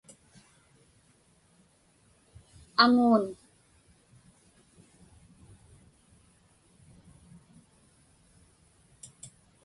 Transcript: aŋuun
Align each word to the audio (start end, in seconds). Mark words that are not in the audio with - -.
aŋuun 2.83 3.25